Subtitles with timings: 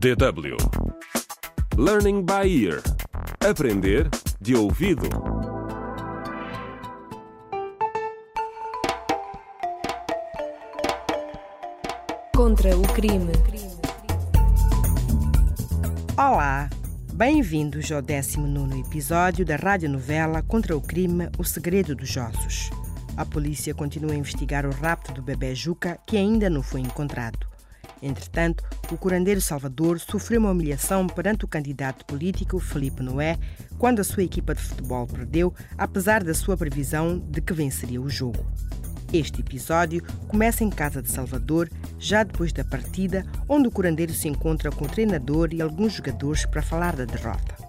[0.00, 0.56] DW
[1.76, 2.80] Learning by Ear
[3.46, 4.08] Aprender
[4.40, 5.06] de ouvido.
[12.34, 13.32] Contra o crime.
[16.16, 16.70] Olá,
[17.12, 22.70] bem-vindos ao 19 episódio da radionovela Contra o crime O Segredo dos Ossos.
[23.18, 27.49] A polícia continua a investigar o rapto do bebê Juca, que ainda não foi encontrado.
[28.02, 33.38] Entretanto, o curandeiro Salvador sofreu uma humilhação perante o candidato político Felipe Noé
[33.78, 38.08] quando a sua equipa de futebol perdeu, apesar da sua previsão de que venceria o
[38.08, 38.44] jogo.
[39.12, 41.68] Este episódio começa em casa de Salvador,
[41.98, 46.46] já depois da partida, onde o curandeiro se encontra com o treinador e alguns jogadores
[46.46, 47.59] para falar da derrota.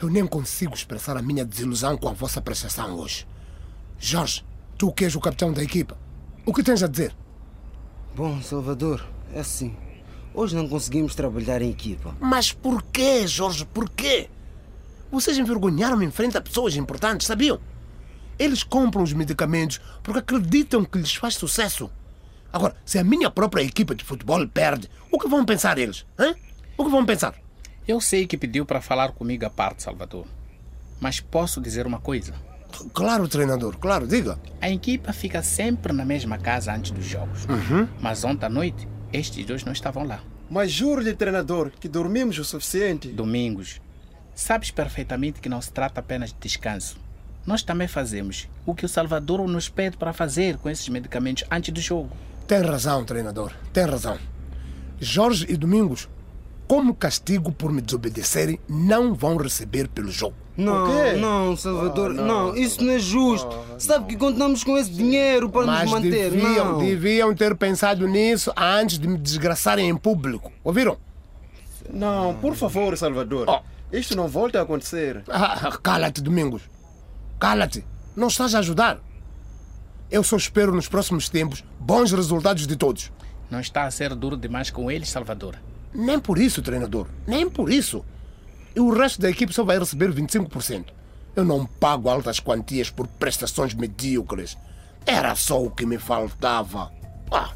[0.00, 3.26] Eu nem consigo expressar a minha desilusão com a vossa prestação hoje.
[3.98, 4.44] Jorge,
[4.76, 5.96] tu que és o capitão da equipa,
[6.44, 7.16] o que tens a dizer?
[8.14, 9.74] Bom, Salvador, é assim.
[10.34, 12.14] Hoje não conseguimos trabalhar em equipa.
[12.20, 14.28] Mas porquê, Jorge, porquê?
[15.10, 17.58] Vocês envergonharam-me em frente a pessoas importantes, sabiam?
[18.38, 21.90] Eles compram os medicamentos porque acreditam que lhes faz sucesso.
[22.52, 26.04] Agora, se a minha própria equipa de futebol perde, o que vão pensar eles?
[26.18, 26.34] Hã?
[26.76, 27.34] O que vão pensar?
[27.86, 30.26] Eu sei que pediu para falar comigo à parte, Salvador.
[31.00, 32.34] Mas posso dizer uma coisa?
[32.92, 34.38] Claro, treinador, claro, diga.
[34.60, 37.46] A equipa fica sempre na mesma casa antes dos jogos.
[38.00, 40.20] Mas ontem à noite, estes dois não estavam lá.
[40.50, 43.08] Mas juro-lhe, treinador, que dormimos o suficiente.
[43.08, 43.80] Domingos,
[44.34, 46.98] sabes perfeitamente que não se trata apenas de descanso.
[47.46, 51.72] Nós também fazemos o que o Salvador nos pede para fazer com esses medicamentos antes
[51.72, 52.10] do jogo.
[52.48, 54.18] Tem razão, treinador, tem razão.
[55.00, 56.08] Jorge e Domingos,
[56.66, 60.34] como castigo por me desobedecerem, não vão receber pelo jogo.
[60.56, 61.12] Não, quê?
[61.12, 62.56] não, Salvador, não.
[62.56, 63.54] isso não é justo.
[63.78, 66.78] Sabe que contamos com esse dinheiro para Mas nos manter, deviam, não.
[66.78, 70.50] deviam ter pensado nisso antes de me desgraçarem em público.
[70.64, 70.96] Ouviram?
[71.92, 73.46] Não, por favor, Salvador.
[73.48, 73.60] Oh.
[73.94, 75.22] Isto não volta a acontecer.
[75.28, 76.62] Ah, cala-te, Domingos.
[77.38, 77.84] Cala-te.
[78.16, 78.98] Não estás a ajudar.
[80.10, 83.12] Eu só espero nos próximos tempos bons resultados de todos.
[83.50, 85.56] Não está a ser duro demais com eles, Salvador.
[85.96, 87.06] Nem por isso, treinador.
[87.26, 88.04] Nem por isso.
[88.74, 90.84] E o resto da equipe só vai receber 25%.
[91.34, 94.58] Eu não pago altas quantias por prestações medíocres.
[95.06, 96.92] Era só o que me faltava.
[97.30, 97.50] Ah,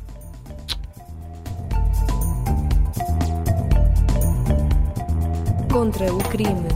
[5.71, 6.69] Contra o crime.